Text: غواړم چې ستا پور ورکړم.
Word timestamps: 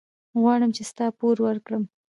غواړم 0.39 0.71
چې 0.77 0.83
ستا 0.89 1.05
پور 1.17 1.37
ورکړم. 1.47 1.83